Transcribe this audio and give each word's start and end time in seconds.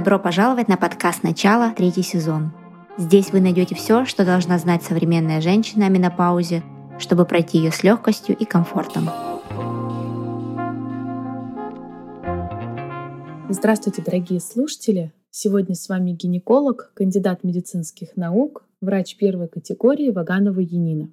Добро 0.00 0.18
пожаловать 0.18 0.66
на 0.66 0.78
подкаст 0.78 1.24
«Начало», 1.24 1.74
третий 1.76 2.02
сезон. 2.02 2.52
Здесь 2.96 3.32
вы 3.32 3.42
найдете 3.42 3.74
все, 3.74 4.06
что 4.06 4.24
должна 4.24 4.56
знать 4.56 4.82
современная 4.82 5.42
женщина 5.42 5.84
о 5.84 5.88
менопаузе, 5.90 6.62
чтобы 6.98 7.26
пройти 7.26 7.58
ее 7.58 7.70
с 7.70 7.82
легкостью 7.82 8.34
и 8.34 8.46
комфортом. 8.46 9.10
Здравствуйте, 13.50 14.00
дорогие 14.00 14.40
слушатели! 14.40 15.12
Сегодня 15.28 15.74
с 15.74 15.86
вами 15.90 16.12
гинеколог, 16.12 16.92
кандидат 16.94 17.44
медицинских 17.44 18.16
наук, 18.16 18.64
врач 18.80 19.18
первой 19.18 19.48
категории 19.48 20.10
Ваганова 20.10 20.60
Янина. 20.60 21.10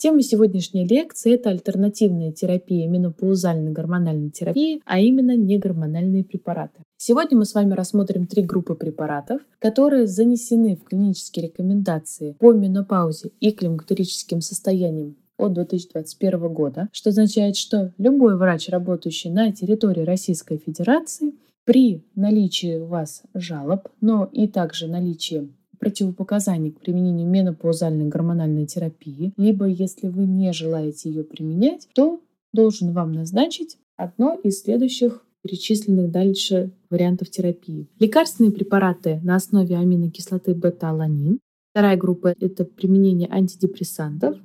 Тема 0.00 0.22
сегодняшней 0.22 0.86
лекции– 0.86 1.34
это 1.34 1.50
альтернативная 1.50 2.32
терапия 2.32 2.88
менопаузальной 2.88 3.70
гормональной 3.70 4.30
терапии, 4.30 4.80
а 4.86 4.98
именно 4.98 5.36
негормональные 5.36 6.24
препараты. 6.24 6.82
Сегодня 6.96 7.36
мы 7.36 7.44
с 7.44 7.52
вами 7.52 7.74
рассмотрим 7.74 8.26
три 8.26 8.42
группы 8.42 8.74
препаратов, 8.74 9.42
которые 9.58 10.06
занесены 10.06 10.76
в 10.76 10.84
клинические 10.84 11.48
рекомендации 11.48 12.34
по 12.38 12.54
менопаузе 12.54 13.32
и 13.40 13.50
климактерическим 13.50 14.40
состояниям 14.40 15.16
от 15.36 15.52
2021 15.52 16.48
года, 16.48 16.88
что 16.92 17.10
означает, 17.10 17.56
что 17.56 17.92
любой 17.98 18.38
врач, 18.38 18.70
работающий 18.70 19.28
на 19.28 19.52
территории 19.52 20.04
Российской 20.04 20.56
Федерации, 20.56 21.34
при 21.66 22.06
наличии 22.14 22.78
у 22.78 22.86
вас 22.86 23.22
жалоб, 23.34 23.88
но 24.00 24.30
и 24.32 24.48
также 24.48 24.86
наличии 24.86 25.52
противопоказаний 25.80 26.70
к 26.70 26.80
применению 26.80 27.26
менопаузальной 27.26 28.06
гормональной 28.06 28.66
терапии, 28.66 29.32
либо 29.36 29.66
если 29.66 30.08
вы 30.08 30.26
не 30.26 30.52
желаете 30.52 31.08
ее 31.08 31.24
применять, 31.24 31.88
то 31.94 32.20
должен 32.52 32.92
вам 32.92 33.12
назначить 33.12 33.78
одно 33.96 34.34
из 34.34 34.62
следующих 34.62 35.24
перечисленных 35.42 36.10
дальше 36.10 36.70
вариантов 36.90 37.30
терапии. 37.30 37.88
Лекарственные 37.98 38.52
препараты 38.52 39.20
на 39.24 39.36
основе 39.36 39.76
аминокислоты 39.76 40.54
бета-аланин. 40.54 41.40
Вторая 41.72 41.96
группа— 41.96 42.34
это 42.40 42.64
применение 42.64 43.28
антидепрессантов. 43.30 44.36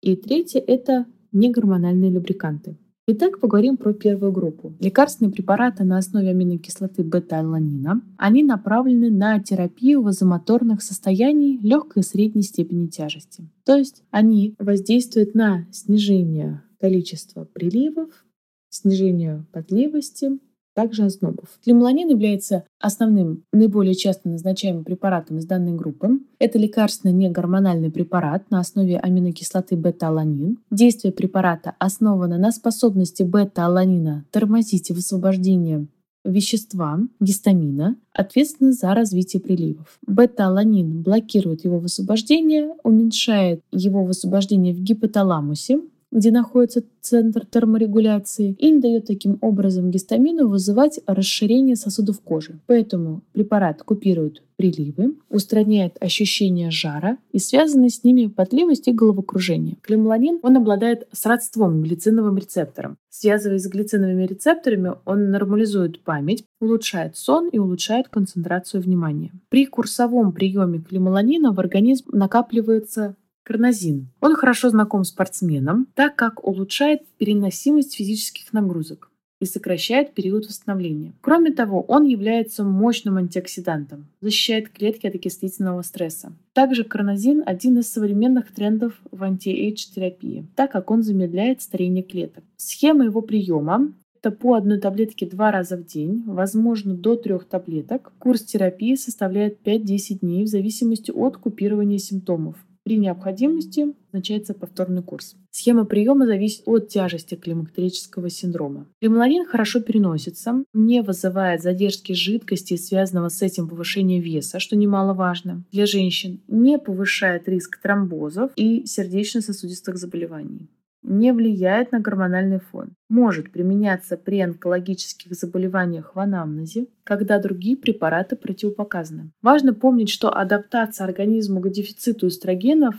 И 0.00 0.16
третья— 0.16 0.60
это 0.66 1.06
негормональные 1.32 2.10
любриканты. 2.10 2.76
Итак, 3.10 3.40
поговорим 3.40 3.78
про 3.78 3.94
первую 3.94 4.32
группу. 4.32 4.74
Лекарственные 4.80 5.32
препараты 5.32 5.82
на 5.82 5.96
основе 5.96 6.28
аминокислоты 6.28 7.02
бета-аланина. 7.02 8.02
Они 8.18 8.42
направлены 8.42 9.08
на 9.08 9.42
терапию 9.42 10.02
вазомоторных 10.02 10.82
состояний 10.82 11.56
легкой 11.56 12.00
и 12.00 12.04
средней 12.04 12.42
степени 12.42 12.88
тяжести. 12.88 13.48
То 13.64 13.78
есть 13.78 14.02
они 14.10 14.54
воздействуют 14.58 15.34
на 15.34 15.66
снижение 15.70 16.62
количества 16.78 17.46
приливов, 17.46 18.26
снижение 18.68 19.46
потливости, 19.52 20.38
также 20.78 21.06
ознобов. 21.06 21.48
Клималанин 21.64 22.08
является 22.08 22.62
основным, 22.78 23.42
наиболее 23.52 23.96
часто 23.96 24.28
назначаемым 24.28 24.84
препаратом 24.84 25.38
из 25.38 25.44
данной 25.44 25.72
группы. 25.72 26.20
Это 26.38 26.56
лекарственный 26.56 27.12
негормональный 27.12 27.90
препарат 27.90 28.48
на 28.52 28.60
основе 28.60 28.96
аминокислоты 28.96 29.74
бета-аланин. 29.74 30.58
Действие 30.70 31.12
препарата 31.12 31.74
основано 31.80 32.38
на 32.38 32.52
способности 32.52 33.24
бета-аланина 33.24 34.24
тормозить 34.30 34.92
высвобождение 34.92 35.88
вещества 36.24 37.00
гистамина, 37.18 37.96
ответственны 38.12 38.72
за 38.72 38.94
развитие 38.94 39.40
приливов. 39.40 39.98
Бета-аланин 40.06 41.02
блокирует 41.02 41.64
его 41.64 41.80
высвобождение, 41.80 42.72
уменьшает 42.84 43.62
его 43.72 44.04
высвобождение 44.04 44.74
в 44.74 44.80
гипоталамусе, 44.80 45.80
где 46.10 46.30
находится 46.30 46.82
центр 47.00 47.46
терморегуляции, 47.46 48.54
и 48.58 48.70
не 48.70 48.80
дает 48.80 49.06
таким 49.06 49.38
образом 49.40 49.90
гистамину 49.90 50.48
вызывать 50.48 51.00
расширение 51.06 51.76
сосудов 51.76 52.20
кожи. 52.20 52.60
Поэтому 52.66 53.22
препарат 53.32 53.82
купирует 53.82 54.42
приливы, 54.56 55.16
устраняет 55.30 55.96
ощущение 56.00 56.70
жара 56.70 57.18
и 57.30 57.38
связанные 57.38 57.90
с 57.90 58.02
ними 58.02 58.26
потливость 58.26 58.88
и 58.88 58.92
головокружение. 58.92 59.76
Клималанин, 59.82 60.40
он 60.42 60.56
обладает 60.56 61.06
сродством 61.12 61.82
глициновым 61.82 62.36
рецептором. 62.36 62.96
Связываясь 63.08 63.62
с 63.62 63.68
глициновыми 63.68 64.26
рецепторами, 64.26 64.92
он 65.04 65.30
нормализует 65.30 66.02
память, 66.02 66.44
улучшает 66.60 67.16
сон 67.16 67.48
и 67.48 67.58
улучшает 67.58 68.08
концентрацию 68.08 68.82
внимания. 68.82 69.32
При 69.48 69.66
курсовом 69.66 70.32
приеме 70.32 70.80
клималанина 70.80 71.52
в 71.52 71.60
организм 71.60 72.10
накапливается 72.12 73.16
Карнозин. 73.48 74.08
Он 74.20 74.34
хорошо 74.34 74.68
знаком 74.68 75.04
спортсменам, 75.04 75.86
так 75.94 76.16
как 76.16 76.46
улучшает 76.46 77.08
переносимость 77.16 77.96
физических 77.96 78.52
нагрузок 78.52 79.10
и 79.40 79.46
сокращает 79.46 80.12
период 80.12 80.44
восстановления. 80.46 81.14
Кроме 81.22 81.52
того, 81.52 81.80
он 81.80 82.04
является 82.04 82.62
мощным 82.62 83.16
антиоксидантом, 83.16 84.08
защищает 84.20 84.68
клетки 84.68 85.06
от 85.06 85.14
окислительного 85.14 85.80
стресса. 85.80 86.34
Также 86.52 86.84
карнозин– 86.84 87.42
один 87.46 87.78
из 87.78 87.90
современных 87.90 88.52
трендов 88.52 89.00
в 89.10 89.22
анти-эйдж-терапии, 89.22 90.46
так 90.54 90.70
как 90.72 90.90
он 90.90 91.02
замедляет 91.02 91.62
старение 91.62 92.02
клеток. 92.02 92.44
Схема 92.56 93.06
его 93.06 93.22
приема 93.22 93.94
это 94.20 94.30
по 94.32 94.54
одной 94.54 94.78
таблетке 94.78 95.26
два 95.26 95.52
раза 95.52 95.76
в 95.76 95.86
день, 95.86 96.24
возможно 96.26 96.92
до 96.94 97.14
трех 97.14 97.44
таблеток. 97.46 98.12
Курс 98.18 98.42
терапии 98.42 98.96
составляет 98.96 99.60
5-10 99.64 100.18
дней 100.20 100.44
в 100.44 100.48
зависимости 100.48 101.12
от 101.12 101.36
купирования 101.36 101.98
симптомов. 101.98 102.56
При 102.88 102.96
необходимости 102.96 103.94
назначается 104.12 104.54
повторный 104.54 105.02
курс. 105.02 105.36
Схема 105.50 105.84
приема 105.84 106.24
зависит 106.24 106.62
от 106.64 106.88
тяжести 106.88 107.34
климактерического 107.34 108.30
синдрома. 108.30 108.86
Клималарин 109.02 109.44
хорошо 109.44 109.80
переносится, 109.80 110.64
не 110.72 111.02
вызывает 111.02 111.60
задержки 111.60 112.14
жидкости, 112.14 112.78
связанного 112.78 113.28
с 113.28 113.42
этим 113.42 113.68
повышения 113.68 114.20
веса, 114.20 114.58
что 114.58 114.74
немаловажно. 114.74 115.64
Для 115.70 115.84
женщин 115.84 116.40
не 116.48 116.78
повышает 116.78 117.46
риск 117.46 117.78
тромбозов 117.82 118.52
и 118.56 118.86
сердечно-сосудистых 118.86 119.98
заболеваний 119.98 120.70
не 121.02 121.32
влияет 121.32 121.92
на 121.92 122.00
гормональный 122.00 122.60
фон. 122.60 122.90
Может 123.08 123.52
применяться 123.52 124.16
при 124.16 124.40
онкологических 124.40 125.32
заболеваниях 125.34 126.14
в 126.14 126.18
анамнезе, 126.18 126.86
когда 127.04 127.38
другие 127.38 127.76
препараты 127.76 128.36
противопоказаны. 128.36 129.30
Важно 129.42 129.74
помнить, 129.74 130.10
что 130.10 130.30
адаптация 130.30 131.06
организма 131.06 131.60
к 131.60 131.70
дефициту 131.70 132.28
эстрогенов 132.28 132.96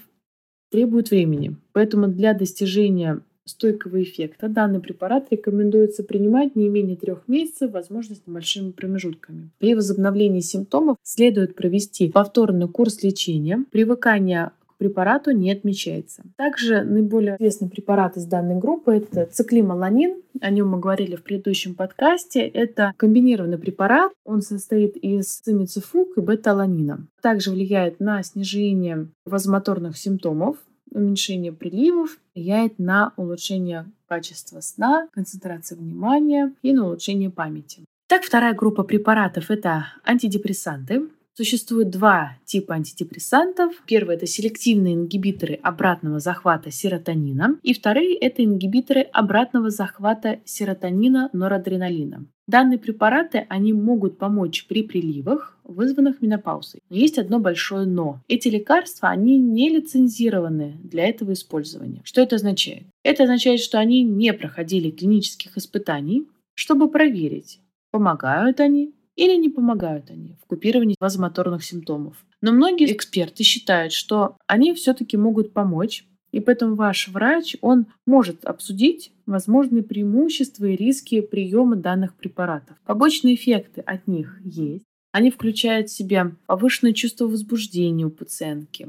требует 0.72 1.12
времени. 1.12 1.58
Поэтому 1.74 2.08
для 2.08 2.34
достижения 2.34 3.22
стойкого 3.46 4.02
эффекта 4.04 4.48
данный 4.48 4.80
препарат 4.80 5.28
рекомендуется 5.32 6.04
принимать 6.04 6.56
не 6.56 6.70
менее 6.70 6.96
трех 6.96 7.28
месяцев, 7.28 7.72
возможно, 7.72 8.16
с 8.16 8.22
небольшими 8.26 8.72
промежутками. 8.72 9.50
При 9.58 9.74
возобновлении 9.76 10.40
симптомов 10.40 10.98
следует 11.04 11.56
провести 11.56 12.10
повторный 12.10 12.68
курс 12.68 13.02
лечения. 13.04 13.66
Привыкание 13.72 14.52
препарату 14.80 15.32
не 15.32 15.52
отмечается. 15.52 16.24
Также 16.38 16.84
наиболее 16.84 17.36
известный 17.36 17.70
препарат 17.70 18.18
из 18.18 18.26
данной 18.26 18.56
группы– 18.56 18.94
это 18.96 19.26
циклималанин. 19.26 20.22
О 20.42 20.50
нем 20.50 20.70
мы 20.70 20.80
говорили 20.80 21.16
в 21.16 21.24
предыдущем 21.24 21.76
подкасте. 21.76 22.42
Это 22.42 22.94
комбинированный 22.98 23.60
препарат. 23.60 24.12
Он 24.26 24.42
состоит 24.42 24.96
из 24.98 25.28
цимицифук 25.40 26.18
и 26.18 26.22
бета-аланина. 26.22 27.06
Также 27.22 27.52
влияет 27.52 28.00
на 28.00 28.24
снижение 28.24 29.10
вазомоторных 29.26 29.98
симптомов, 29.98 30.58
уменьшение 30.92 31.52
приливов, 31.52 32.18
влияет 32.34 32.80
на 32.80 33.14
улучшение 33.18 33.86
качества 34.08 34.62
сна, 34.62 35.08
концентрации 35.12 35.76
внимания 35.76 36.54
и 36.64 36.74
на 36.74 36.86
улучшение 36.86 37.30
памяти. 37.30 37.84
Так, 38.08 38.24
вторая 38.24 38.56
группа 38.56 38.84
препаратов– 38.84 39.46
это 39.52 39.88
антидепрессанты. 40.04 41.10
Существует 41.40 41.90
два 41.90 42.36
типа 42.44 42.74
антидепрессантов. 42.74 43.72
Первый– 43.86 44.16
это 44.18 44.28
селективные 44.28 44.96
ингибиторы 44.96 45.54
обратного 45.64 46.20
захвата 46.20 46.70
серотонина. 46.70 47.58
И 47.64 47.74
вторые– 47.74 48.14
это 48.20 48.44
ингибиторы 48.44 49.04
обратного 49.04 49.70
захвата 49.70 50.42
серотонина 50.44 51.30
норадреналина. 51.32 52.26
Данные 52.46 52.78
препараты, 52.78 53.46
они 53.48 53.72
могут 53.72 54.18
помочь 54.18 54.68
при 54.68 54.84
приливах, 54.84 55.58
вызванных 55.64 56.22
менопаузой. 56.22 56.82
Но 56.90 56.98
есть 56.98 57.18
одно 57.18 57.40
большое 57.40 57.86
«но». 57.86 58.20
Эти 58.28 58.50
лекарства, 58.50 59.08
они 59.08 59.38
не 59.38 59.70
лицензированы 59.70 60.78
для 60.84 61.08
этого 61.08 61.32
использования. 61.32 62.02
Что 62.04 62.20
это 62.20 62.36
означает? 62.36 62.84
Это 63.04 63.24
означает, 63.24 63.62
что 63.62 63.80
они 63.80 64.04
не 64.04 64.34
проходили 64.34 64.92
клинических 64.92 65.56
испытаний, 65.56 66.28
чтобы 66.54 66.92
проверить, 66.92 67.62
помогают 67.92 68.60
они 68.60 68.94
или 69.20 69.36
не 69.36 69.50
помогают 69.50 70.10
они 70.10 70.38
в 70.42 70.46
купировании 70.46 70.96
вазомоторных 70.98 71.64
симптомов. 71.64 72.26
Но 72.42 72.54
многие 72.54 72.90
эксперты 72.94 73.44
считают, 73.44 73.92
что 73.92 74.38
они 74.48 74.74
все-таки 74.74 75.18
могут 75.18 75.52
помочь, 75.52 76.06
и 76.32 76.40
поэтому 76.40 76.76
ваш 76.76 77.10
врач, 77.10 77.58
он 77.60 77.88
может 78.06 78.46
обсудить 78.46 79.12
возможные 79.26 79.84
преимущества 79.84 80.68
и 80.68 80.78
риски 80.78 81.20
приема 81.20 81.76
данных 81.76 82.16
препаратов. 82.16 82.78
Побочные 82.86 83.36
эффекты 83.36 83.82
от 83.82 84.08
них 84.08 84.40
есть. 84.46 84.86
Они 85.12 85.32
включают 85.32 85.90
в 85.90 85.94
себя 85.94 86.32
повышенное 86.46 86.94
чувство 86.94 87.26
возбуждения 87.26 88.06
у 88.06 88.12
пациентки, 88.12 88.88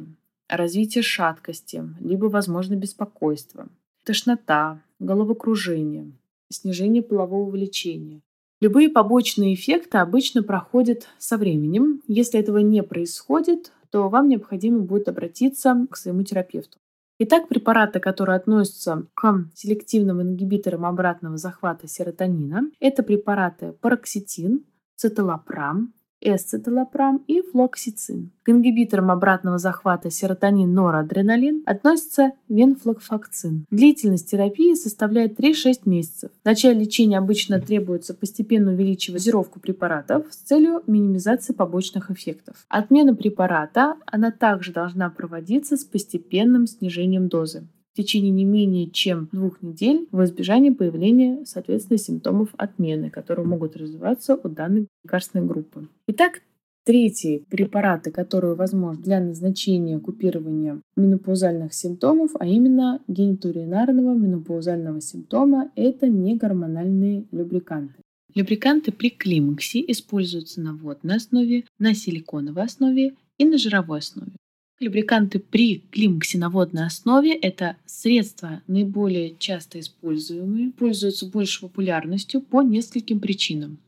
развитие 0.48 1.02
шаткости, 1.02 1.82
либо, 1.98 2.26
возможно, 2.26 2.74
беспокойство, 2.76 3.68
тошнота, 4.04 4.80
головокружение, 5.00 6.12
снижение 6.50 7.02
полового 7.02 7.50
влечения, 7.50 8.20
Любые 8.60 8.90
побочные 8.90 9.54
эффекты 9.54 9.98
обычно 9.98 10.42
проходят 10.42 11.08
со 11.18 11.38
временем. 11.38 12.02
Если 12.06 12.38
этого 12.38 12.58
не 12.58 12.82
происходит, 12.82 13.72
то 13.90 14.08
вам 14.10 14.28
необходимо 14.28 14.80
будет 14.80 15.08
обратиться 15.08 15.86
к 15.90 15.96
своему 15.96 16.22
терапевту. 16.24 16.76
Итак, 17.18 17.48
препараты, 17.48 18.00
которые 18.00 18.36
относятся 18.36 19.06
к 19.14 19.46
селективным 19.54 20.22
ингибиторам 20.22 20.84
обратного 20.84 21.38
захвата 21.38 21.88
серотонина, 21.88 22.70
это 22.80 23.02
препараты 23.02 23.72
пароксетин, 23.80 24.64
циталопрам, 24.96 25.92
эсцетилопрам 26.20 27.22
и 27.26 27.42
флоксицин. 27.42 28.30
К 28.42 28.50
ингибиторам 28.50 29.10
обратного 29.10 29.58
захвата 29.58 30.10
серотонин-норадреналин 30.10 31.62
относится 31.66 32.32
венфлокфакцин. 32.48 33.66
Длительность 33.70 34.30
терапии 34.30 34.74
составляет 34.74 35.38
3-6 35.38 35.82
месяцев. 35.84 36.30
В 36.42 36.44
начале 36.44 36.80
лечения 36.80 37.18
обычно 37.18 37.60
требуется 37.60 38.14
постепенно 38.14 38.72
увеличивать 38.72 39.20
дозировку 39.20 39.60
препаратов 39.60 40.26
с 40.30 40.36
целью 40.36 40.82
минимизации 40.86 41.52
побочных 41.52 42.10
эффектов. 42.10 42.64
Отмена 42.68 43.14
препарата, 43.14 43.96
она 44.06 44.30
также 44.30 44.72
должна 44.72 45.10
проводиться 45.10 45.76
с 45.76 45.84
постепенным 45.84 46.66
снижением 46.66 47.28
дозы 47.28 47.66
в 47.92 47.96
течение 47.96 48.30
не 48.30 48.44
менее 48.44 48.90
чем 48.90 49.28
двух 49.32 49.62
недель 49.62 50.08
в 50.12 50.22
избежание 50.24 50.72
появления, 50.72 51.44
соответственно, 51.44 51.98
симптомов 51.98 52.50
отмены, 52.56 53.10
которые 53.10 53.46
могут 53.46 53.76
развиваться 53.76 54.36
у 54.36 54.48
данной 54.48 54.86
лекарственной 55.04 55.46
группы. 55.46 55.88
Итак, 56.06 56.42
Третьи 56.82 57.44
препараты, 57.50 58.10
которые 58.10 58.54
возможны 58.54 59.02
для 59.02 59.20
назначения 59.20 59.98
купирования 59.98 60.80
менопаузальных 60.96 61.74
симптомов, 61.74 62.30
а 62.40 62.46
именно 62.46 63.02
генитуринарного 63.06 64.14
менопаузального 64.14 65.02
симптома, 65.02 65.70
это 65.76 66.08
негормональные 66.08 67.26
любриканты. 67.32 67.96
Любриканты 68.34 68.92
при 68.92 69.10
климаксе 69.10 69.84
используются 69.88 70.62
на 70.62 70.74
водной 70.74 71.16
основе, 71.16 71.64
на 71.78 71.94
силиконовой 71.94 72.64
основе 72.64 73.14
и 73.36 73.44
на 73.44 73.58
жировой 73.58 73.98
основе. 73.98 74.32
Любриканты 74.80 75.40
при 75.40 75.80
климаксиноводной 75.90 76.86
основе– 76.86 77.34
это 77.42 77.76
средства 77.84 78.62
наиболее 78.66 79.36
часто 79.38 79.78
используемые, 79.78 80.70
пользуются 80.70 81.26
большей 81.26 81.68
популярностью 81.68 82.40
по 82.40 82.62
нескольким 82.62 83.20
причинам. 83.20 83.78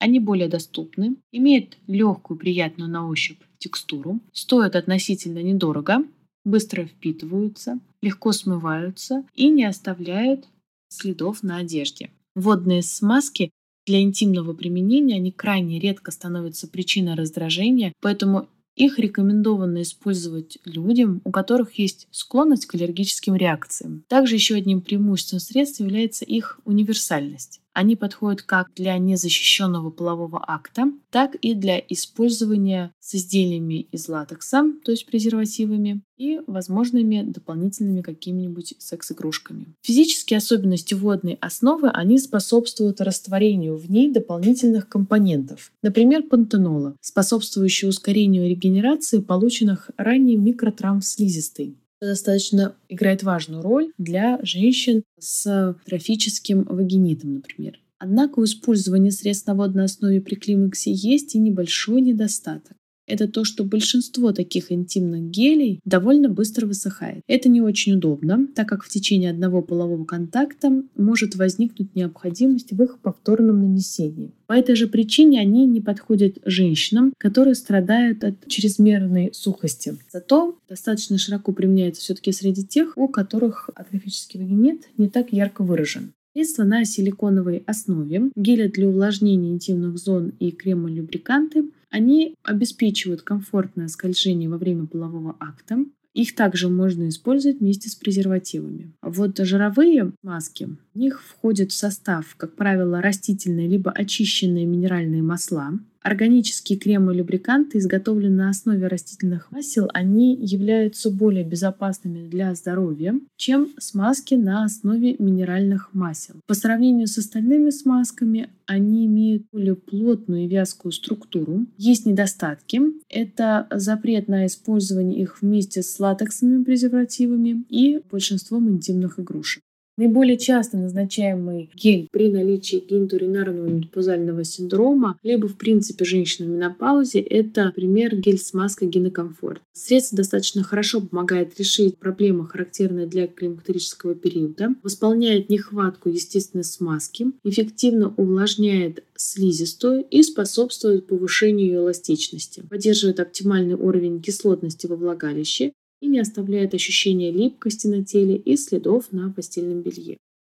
Они 0.00 0.18
более 0.18 0.48
доступны, 0.48 1.14
имеют 1.30 1.78
легкую, 1.86 2.36
приятную 2.36 2.90
на 2.90 3.06
ощупь 3.06 3.38
текстуру, 3.58 4.18
стоят 4.32 4.74
относительно 4.74 5.40
недорого, 5.40 5.98
быстро 6.44 6.84
впитываются, 6.84 7.78
легко 8.02 8.32
смываются 8.32 9.24
и 9.36 9.50
не 9.50 9.64
оставляют 9.64 10.48
следов 10.88 11.44
на 11.44 11.58
одежде. 11.58 12.10
Водные 12.34 12.82
смазки 12.82 13.50
для 13.86 14.00
интимного 14.00 14.52
применения 14.52 15.16
они 15.16 15.30
крайне 15.30 15.78
редко 15.78 16.10
становятся 16.10 16.66
причиной 16.66 17.14
раздражения, 17.14 17.92
поэтому 18.00 18.48
их 18.80 18.98
рекомендовано 18.98 19.82
использовать 19.82 20.58
людям, 20.64 21.20
у 21.24 21.30
которых 21.30 21.78
есть 21.78 22.08
склонность 22.10 22.66
к 22.66 22.74
аллергическим 22.74 23.36
реакциям. 23.36 24.04
Также 24.08 24.36
еще 24.36 24.54
одним 24.54 24.80
преимуществом 24.80 25.38
средств 25.38 25.80
является 25.80 26.24
их 26.24 26.58
универсальность. 26.64 27.60
Они 27.72 27.96
подходят 27.96 28.42
как 28.42 28.68
для 28.74 28.98
незащищенного 28.98 29.90
полового 29.90 30.42
акта, 30.46 30.92
так 31.10 31.36
и 31.36 31.54
для 31.54 31.78
использования 31.78 32.92
с 32.98 33.14
изделиями 33.14 33.86
из 33.92 34.08
латекса, 34.08 34.64
то 34.84 34.90
есть 34.90 35.06
презервативами, 35.06 36.02
и 36.20 36.38
возможными 36.46 37.22
дополнительными 37.22 38.02
какими-нибудь 38.02 38.74
секс-игрушками. 38.78 39.74
Физические 39.80 40.36
особенности 40.36 40.92
водной 40.92 41.38
основы, 41.40 41.88
они 41.88 42.18
способствуют 42.18 43.00
растворению 43.00 43.78
в 43.78 43.90
ней 43.90 44.10
дополнительных 44.10 44.86
компонентов, 44.86 45.72
например, 45.80 46.24
пантенола, 46.24 46.94
способствующего 47.00 47.88
ускорению 47.88 48.50
регенерации 48.50 49.20
полученных 49.20 49.90
ранее 49.96 50.36
микротравм 50.36 51.00
слизистой 51.00 51.78
достаточно 52.06 52.76
играет 52.88 53.22
важную 53.22 53.62
роль 53.62 53.92
для 53.98 54.38
женщин 54.42 55.02
с 55.18 55.76
трофическим 55.84 56.64
вагинитом, 56.64 57.34
например. 57.34 57.80
Однако 57.98 58.38
у 58.38 58.44
использования 58.44 59.10
средств 59.10 59.46
на 59.46 59.54
водной 59.54 59.84
основе 59.84 60.20
при 60.20 60.34
климаксе 60.34 60.90
есть 60.92 61.34
и 61.34 61.38
небольшой 61.38 62.00
недостаток 62.00 62.76
это 63.10 63.28
то, 63.28 63.44
что 63.44 63.64
большинство 63.64 64.32
таких 64.32 64.70
интимных 64.72 65.30
гелей 65.30 65.80
довольно 65.84 66.28
быстро 66.28 66.66
высыхает. 66.66 67.22
Это 67.26 67.48
не 67.48 67.60
очень 67.60 67.94
удобно, 67.94 68.46
так 68.54 68.68
как 68.68 68.84
в 68.84 68.88
течение 68.88 69.30
одного 69.30 69.62
полового 69.62 70.04
контакта 70.04 70.82
может 70.96 71.34
возникнуть 71.34 71.94
необходимость 71.94 72.72
в 72.72 72.82
их 72.82 72.98
повторном 73.00 73.60
нанесении. 73.60 74.32
По 74.46 74.54
этой 74.54 74.74
же 74.74 74.86
причине 74.86 75.40
они 75.40 75.66
не 75.66 75.80
подходят 75.80 76.38
женщинам, 76.44 77.12
которые 77.18 77.54
страдают 77.54 78.24
от 78.24 78.46
чрезмерной 78.48 79.30
сухости. 79.32 79.96
Зато 80.12 80.56
достаточно 80.68 81.18
широко 81.18 81.52
применяется 81.52 82.02
все-таки 82.02 82.32
среди 82.32 82.64
тех, 82.64 82.96
у 82.96 83.08
которых 83.08 83.70
атрофический 83.74 84.40
вагинит 84.40 84.88
не 84.96 85.08
так 85.08 85.32
ярко 85.32 85.62
выражен. 85.62 86.12
Средства 86.32 86.62
на 86.62 86.84
силиконовой 86.84 87.64
основе, 87.66 88.30
гели 88.36 88.68
для 88.68 88.88
увлажнения 88.88 89.50
интимных 89.50 89.98
зон 89.98 90.32
и 90.38 90.52
крема-любриканты 90.52 91.64
они 91.90 92.36
обеспечивают 92.42 93.22
комфортное 93.22 93.88
скольжение 93.88 94.48
во 94.48 94.58
время 94.58 94.86
полового 94.86 95.36
акта. 95.40 95.84
Их 96.12 96.34
также 96.34 96.68
можно 96.68 97.08
использовать 97.08 97.60
вместе 97.60 97.88
с 97.88 97.94
презервативами. 97.94 98.92
Вот 99.00 99.38
жировые 99.38 100.12
маски, 100.22 100.76
в 100.92 100.98
них 100.98 101.22
входят 101.22 101.70
в 101.70 101.76
состав, 101.76 102.34
как 102.36 102.56
правило, 102.56 103.00
растительные 103.00 103.68
либо 103.68 103.92
очищенные 103.92 104.66
минеральные 104.66 105.22
масла, 105.22 105.78
Органические 106.02 106.78
кремы 106.78 107.12
и 107.12 107.18
любриканты, 107.18 107.78
изготовленные 107.78 108.30
на 108.30 108.48
основе 108.50 108.86
растительных 108.86 109.50
масел, 109.50 109.88
они 109.92 110.34
являются 110.34 111.10
более 111.10 111.44
безопасными 111.44 112.26
для 112.26 112.54
здоровья, 112.54 113.20
чем 113.36 113.68
смазки 113.78 114.34
на 114.34 114.64
основе 114.64 115.16
минеральных 115.18 115.92
масел. 115.92 116.36
По 116.46 116.54
сравнению 116.54 117.06
с 117.06 117.18
остальными 117.18 117.70
смазками, 117.70 118.48
они 118.66 119.06
имеют 119.06 119.42
более 119.52 119.74
плотную 119.74 120.44
и 120.44 120.48
вязкую 120.48 120.92
структуру. 120.92 121.66
Есть 121.76 122.06
недостатки. 122.06 122.80
Это 123.08 123.66
запрет 123.70 124.28
на 124.28 124.46
использование 124.46 125.20
их 125.20 125.42
вместе 125.42 125.82
с 125.82 125.98
латексными 125.98 126.62
презервативами 126.64 127.64
и 127.68 128.00
большинством 128.10 128.70
интимных 128.70 129.18
игрушек. 129.18 129.62
Наиболее 130.00 130.38
часто 130.38 130.78
назначаемый 130.78 131.68
гель 131.74 132.08
при 132.10 132.30
наличии 132.30 132.82
генитуринарного 132.88 133.66
менопаузального 133.66 134.44
синдрома, 134.44 135.18
либо 135.22 135.46
в 135.46 135.58
принципе 135.58 136.06
женщина 136.06 136.48
в 136.48 136.52
менопаузе, 136.52 137.20
это, 137.20 137.66
например, 137.66 138.16
гель-смазка 138.16 138.86
Гинокомфорт. 138.86 139.60
Средство 139.74 140.16
достаточно 140.16 140.62
хорошо 140.62 141.02
помогает 141.02 141.58
решить 141.58 141.98
проблемы, 141.98 142.48
характерные 142.48 143.06
для 143.06 143.26
климактерического 143.26 144.14
периода, 144.14 144.70
восполняет 144.82 145.50
нехватку 145.50 146.08
естественной 146.08 146.64
смазки, 146.64 147.32
эффективно 147.44 148.14
увлажняет 148.16 149.04
слизистую 149.16 150.06
и 150.10 150.22
способствует 150.22 151.08
повышению 151.08 151.66
ее 151.66 151.78
эластичности, 151.80 152.62
поддерживает 152.70 153.20
оптимальный 153.20 153.74
уровень 153.74 154.22
кислотности 154.22 154.86
во 154.86 154.96
влагалище 154.96 155.72
и 156.00 156.08
не 156.08 156.18
оставляет 156.18 156.74
ощущения 156.74 157.30
липкости 157.30 157.86
на 157.86 158.04
теле 158.04 158.36
и 158.36 158.56
следов 158.56 159.12
на 159.12 159.30
постельном 159.30 159.82
белье. 159.82 160.16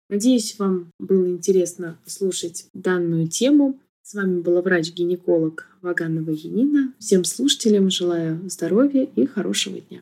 Надеюсь, 0.09 0.59
вам 0.59 0.91
было 0.99 1.29
интересно 1.29 1.99
слушать 2.07 2.67
данную 2.75 3.29
тему. 3.29 3.79
С 4.03 4.15
вами 4.15 4.41
была 4.41 4.61
врач-гинеколог 4.61 5.69
Ваганова 5.81 6.31
Янина. 6.31 6.93
Всем 6.99 7.25
слушателям 7.25 7.91
желаю 7.91 8.41
здоровья 8.49 9.09
и 9.17 9.27
хорошего 9.27 9.81
дня. 9.81 10.01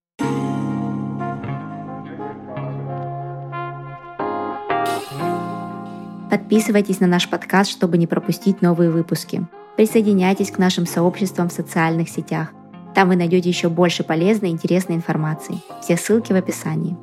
Подписывайтесь 6.31 7.01
на 7.01 7.07
наш 7.07 7.29
подкаст, 7.29 7.71
чтобы 7.71 7.99
не 7.99 8.07
пропустить 8.07 8.63
новые 8.63 8.91
выпуски. 8.91 9.47
Присоединяйтесь 9.77 10.51
к 10.51 10.59
нашим 10.59 10.87
сообществам 10.87 11.49
в 11.49 11.53
социальных 11.53 12.09
сетях. 12.09 12.53
Там 12.95 13.09
вы 13.09 13.17
найдете 13.17 13.49
еще 13.49 13.69
больше 13.69 14.03
полезной 14.03 14.51
и 14.51 14.53
интересной 14.53 14.97
информации. 14.97 15.61
Все 15.83 15.97
ссылки 15.97 16.33
в 16.33 16.37
описании. 16.37 16.97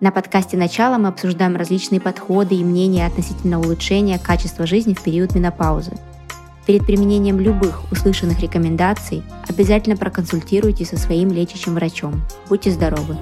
На 0.00 0.10
подкасте 0.10 0.56
«Начало» 0.56 0.98
мы 0.98 1.08
обсуждаем 1.08 1.56
различные 1.56 2.00
подходы 2.00 2.56
и 2.56 2.64
мнения 2.64 3.06
относительно 3.06 3.58
улучшения 3.60 4.18
качества 4.18 4.66
жизни 4.66 4.92
в 4.92 5.02
период 5.02 5.34
менопаузы. 5.34 5.92
Перед 6.66 6.84
применением 6.84 7.38
любых 7.38 7.90
услышанных 7.92 8.40
рекомендаций 8.40 9.22
обязательно 9.48 9.96
проконсультируйтесь 9.96 10.90
со 10.90 10.96
своим 10.96 11.30
лечащим 11.30 11.74
врачом. 11.74 12.22
Будьте 12.48 12.70
здоровы! 12.70 13.16